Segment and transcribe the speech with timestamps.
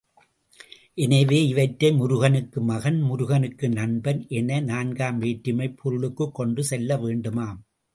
[0.97, 7.59] எனவே, இவற்றை முருகனுக்கு மகன், முருகனுக்கு நண்பன் என நான்காம் வேற்றுமைப் பொருளுக்குக் கொண்டு செல்ல வேண்டுமாம்.